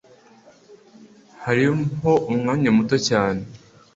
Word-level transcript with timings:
Hariho 1.45 1.73
umwanya 2.31 2.69
muto 2.77 2.95
cyane 3.07 3.41